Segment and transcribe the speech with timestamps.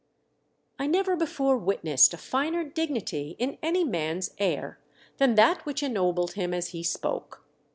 [0.79, 4.79] I never before witnessed a finer dignity in any man's air
[5.17, 7.43] than that which ennobled him as he spoke.